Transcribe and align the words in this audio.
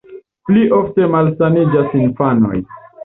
Pli 0.47 0.63
ofte 0.77 1.09
malsaniĝas 1.17 1.93
infanoj. 2.01 2.57